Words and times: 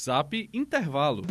Zap 0.00 0.50
Intervalo. 0.52 1.22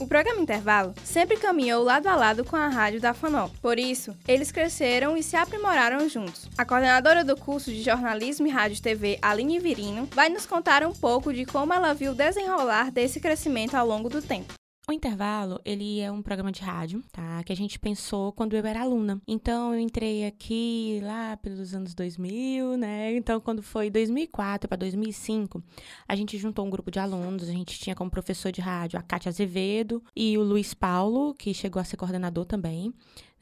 O 0.00 0.06
programa 0.06 0.40
Intervalo 0.40 0.94
sempre 1.04 1.36
caminhou 1.36 1.84
lado 1.84 2.08
a 2.08 2.16
lado 2.16 2.44
com 2.44 2.56
a 2.56 2.68
rádio 2.68 3.00
da 3.00 3.14
FANOL. 3.14 3.50
Por 3.60 3.78
isso, 3.78 4.16
eles 4.26 4.50
cresceram 4.50 5.16
e 5.16 5.22
se 5.22 5.36
aprimoraram 5.36 6.08
juntos. 6.08 6.48
A 6.58 6.64
coordenadora 6.64 7.24
do 7.24 7.36
curso 7.36 7.70
de 7.70 7.82
jornalismo 7.82 8.46
e 8.46 8.50
rádio 8.50 8.78
e 8.78 8.82
TV, 8.82 9.18
Aline 9.22 9.60
Virino, 9.60 10.08
vai 10.12 10.28
nos 10.28 10.46
contar 10.46 10.84
um 10.84 10.92
pouco 10.92 11.32
de 11.32 11.44
como 11.44 11.72
ela 11.72 11.92
viu 11.92 12.14
desenrolar 12.14 12.90
desse 12.90 13.20
crescimento 13.20 13.76
ao 13.76 13.86
longo 13.86 14.08
do 14.08 14.20
tempo. 14.20 14.54
O 14.88 14.92
intervalo, 14.92 15.60
ele 15.64 16.00
é 16.00 16.10
um 16.10 16.20
programa 16.20 16.50
de 16.50 16.60
rádio, 16.60 17.04
tá? 17.12 17.44
Que 17.44 17.52
a 17.52 17.56
gente 17.56 17.78
pensou 17.78 18.32
quando 18.32 18.56
eu 18.56 18.66
era 18.66 18.80
aluna. 18.80 19.22
Então, 19.28 19.72
eu 19.72 19.78
entrei 19.78 20.26
aqui 20.26 21.00
lá 21.04 21.36
pelos 21.36 21.72
anos 21.72 21.94
2000, 21.94 22.76
né? 22.76 23.14
Então, 23.14 23.40
quando 23.40 23.62
foi 23.62 23.88
2004 23.90 24.68
para 24.68 24.76
2005, 24.76 25.62
a 26.08 26.16
gente 26.16 26.36
juntou 26.36 26.66
um 26.66 26.70
grupo 26.70 26.90
de 26.90 26.98
alunos. 26.98 27.48
A 27.48 27.52
gente 27.52 27.78
tinha 27.78 27.94
como 27.94 28.10
professor 28.10 28.50
de 28.50 28.60
rádio 28.60 28.98
a 28.98 29.02
Cátia 29.02 29.28
Azevedo 29.28 30.02
e 30.16 30.36
o 30.36 30.42
Luiz 30.42 30.74
Paulo, 30.74 31.32
que 31.34 31.54
chegou 31.54 31.80
a 31.80 31.84
ser 31.84 31.96
coordenador 31.96 32.44
também 32.44 32.92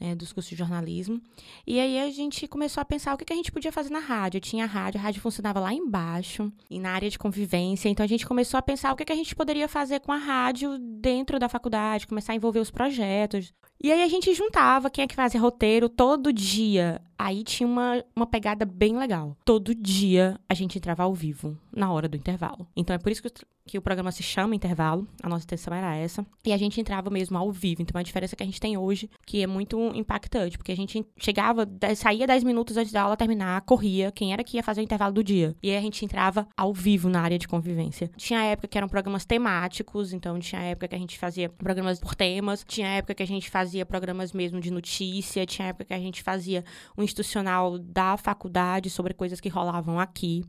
né, 0.01 0.15
dos 0.15 0.33
cursos 0.33 0.49
de 0.49 0.55
jornalismo. 0.55 1.21
E 1.65 1.79
aí 1.79 1.99
a 1.99 2.09
gente 2.09 2.47
começou 2.47 2.81
a 2.81 2.85
pensar 2.85 3.13
o 3.13 3.17
que, 3.17 3.23
que 3.23 3.33
a 3.33 3.35
gente 3.35 3.51
podia 3.51 3.71
fazer 3.71 3.91
na 3.91 3.99
rádio. 3.99 4.37
Eu 4.37 4.41
tinha 4.41 4.63
a 4.63 4.67
rádio, 4.67 4.99
a 4.99 5.03
rádio 5.03 5.21
funcionava 5.21 5.59
lá 5.59 5.71
embaixo, 5.71 6.51
e 6.69 6.79
na 6.79 6.91
área 6.91 7.09
de 7.09 7.19
convivência. 7.19 7.87
Então 7.87 8.03
a 8.03 8.07
gente 8.07 8.25
começou 8.25 8.57
a 8.57 8.61
pensar 8.61 8.91
o 8.91 8.95
que, 8.95 9.05
que 9.05 9.13
a 9.13 9.15
gente 9.15 9.35
poderia 9.35 9.67
fazer 9.67 9.99
com 9.99 10.11
a 10.11 10.17
rádio 10.17 10.77
dentro 10.79 11.37
da 11.37 11.47
faculdade, 11.47 12.07
começar 12.07 12.33
a 12.33 12.35
envolver 12.35 12.59
os 12.59 12.71
projetos. 12.71 13.53
E 13.83 13.91
aí 13.91 14.03
a 14.03 14.07
gente 14.07 14.31
juntava 14.33 14.91
quem 14.91 15.03
é 15.03 15.07
que 15.07 15.15
fazia 15.15 15.41
roteiro 15.41 15.89
todo 15.89 16.31
dia. 16.31 17.01
Aí 17.17 17.43
tinha 17.43 17.67
uma, 17.67 18.03
uma 18.15 18.27
pegada 18.27 18.63
bem 18.63 18.97
legal. 18.97 19.35
Todo 19.43 19.73
dia 19.73 20.39
a 20.47 20.53
gente 20.53 20.77
entrava 20.77 21.03
ao 21.03 21.13
vivo, 21.13 21.57
na 21.75 21.91
hora 21.91 22.07
do 22.07 22.17
intervalo. 22.17 22.67
Então 22.75 22.95
é 22.95 22.99
por 22.99 23.11
isso 23.11 23.23
que, 23.23 23.31
que 23.65 23.77
o 23.77 23.81
programa 23.81 24.11
se 24.11 24.23
chama 24.23 24.55
Intervalo. 24.55 25.07
A 25.21 25.29
nossa 25.29 25.45
intenção 25.45 25.73
era 25.73 25.95
essa. 25.95 26.25
E 26.45 26.53
a 26.53 26.57
gente 26.57 26.79
entrava 26.79 27.09
mesmo 27.09 27.37
ao 27.37 27.51
vivo. 27.51 27.81
Então 27.81 27.99
a 27.99 28.03
diferença 28.03 28.35
que 28.35 28.43
a 28.43 28.45
gente 28.45 28.59
tem 28.59 28.77
hoje, 28.77 29.09
que 29.25 29.41
é 29.41 29.47
muito 29.47 29.79
impactante, 29.95 30.57
porque 30.57 30.71
a 30.71 30.75
gente 30.75 31.05
chegava, 31.17 31.67
saía 31.95 32.27
10 32.27 32.43
minutos 32.43 32.77
antes 32.77 32.91
da 32.91 33.03
aula 33.03 33.17
terminar, 33.17 33.61
corria, 33.61 34.11
quem 34.11 34.33
era 34.33 34.43
que 34.43 34.57
ia 34.57 34.63
fazer 34.63 34.81
o 34.81 34.83
intervalo 34.83 35.13
do 35.13 35.23
dia. 35.23 35.55
E 35.61 35.69
aí 35.69 35.77
a 35.77 35.81
gente 35.81 36.03
entrava 36.03 36.47
ao 36.57 36.73
vivo 36.73 37.09
na 37.09 37.21
área 37.21 37.37
de 37.37 37.47
convivência. 37.47 38.09
Tinha 38.17 38.43
época 38.43 38.67
que 38.67 38.77
eram 38.77 38.87
programas 38.87 39.25
temáticos, 39.25 40.13
então 40.13 40.39
tinha 40.39 40.61
época 40.61 40.87
que 40.87 40.95
a 40.95 40.99
gente 40.99 41.17
fazia 41.17 41.49
programas 41.49 41.99
por 41.99 42.15
temas, 42.15 42.63
tinha 42.67 42.87
época 42.87 43.15
que 43.15 43.23
a 43.23 43.27
gente 43.27 43.49
fazia 43.49 43.85
programas 43.85 44.31
mesmo 44.33 44.59
de 44.59 44.71
notícia, 44.71 45.45
tinha 45.45 45.69
época 45.69 45.85
que 45.85 45.93
a 45.93 45.99
gente 45.99 46.23
fazia 46.23 46.63
um 46.97 47.03
institucional 47.03 47.77
da 47.77 48.17
faculdade 48.17 48.89
sobre 48.89 49.13
coisas 49.13 49.39
que 49.39 49.49
rolavam 49.49 49.99
aqui. 49.99 50.43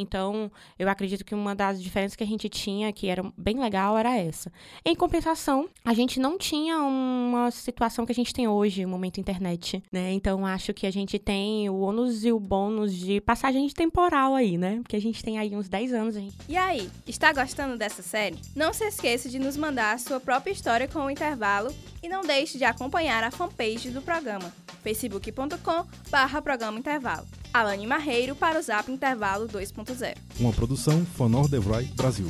Então, 0.00 0.50
eu 0.78 0.88
acredito 0.88 1.24
que 1.24 1.34
uma 1.34 1.54
das 1.54 1.82
diferenças 1.82 2.16
que 2.16 2.24
a 2.24 2.26
gente 2.26 2.48
tinha, 2.48 2.92
que 2.92 3.08
era 3.08 3.22
bem 3.36 3.60
legal, 3.60 3.96
era 3.96 4.16
essa. 4.16 4.50
Em 4.84 4.94
compensação, 4.94 5.68
a 5.84 5.94
gente 5.94 6.18
não 6.18 6.38
tinha 6.38 6.78
uma 6.78 7.50
situação 7.50 8.06
que 8.06 8.12
a 8.12 8.14
gente 8.14 8.32
tem 8.32 8.48
hoje, 8.48 8.84
o 8.84 8.88
momento 8.88 9.20
internet, 9.20 9.82
né? 9.92 10.12
Então, 10.12 10.46
acho 10.46 10.72
que 10.72 10.86
a 10.86 10.90
gente 10.90 11.18
tem 11.18 11.68
o 11.68 11.80
ônus 11.80 12.24
e 12.24 12.32
o 12.32 12.40
bônus 12.40 12.94
de 12.96 13.20
passagem 13.20 13.66
de 13.66 13.74
temporal 13.74 14.34
aí, 14.34 14.56
né? 14.56 14.80
Porque 14.82 14.96
a 14.96 15.00
gente 15.00 15.22
tem 15.22 15.38
aí 15.38 15.54
uns 15.54 15.68
10 15.68 15.92
anos. 15.92 16.14
Gente... 16.14 16.36
E 16.48 16.56
aí, 16.56 16.90
está 17.06 17.32
gostando 17.32 17.76
dessa 17.76 18.02
série? 18.02 18.38
Não 18.54 18.72
se 18.72 18.84
esqueça 18.84 19.28
de 19.28 19.38
nos 19.38 19.56
mandar 19.56 19.94
a 19.94 19.98
sua 19.98 20.20
própria 20.20 20.52
história 20.52 20.88
com 20.88 21.00
o 21.00 21.10
intervalo 21.10 21.74
e 22.02 22.08
não 22.08 22.22
deixe 22.22 22.58
de 22.58 22.64
acompanhar 22.64 23.22
a 23.22 23.30
fanpage 23.30 23.90
do 23.90 24.02
programa, 24.02 24.52
facebook.com 24.82 25.86
barra 26.10 26.40
programa 26.40 26.78
intervalo. 26.78 27.26
Alane 27.52 27.86
Marreiro 27.86 28.36
para 28.36 28.58
o 28.58 28.62
Zap 28.62 28.90
Intervalo 28.90 29.48
2.0. 29.48 30.16
Uma 30.38 30.52
produção 30.52 31.04
Fanor 31.04 31.48
Devroy 31.48 31.84
Brasil. 31.96 32.26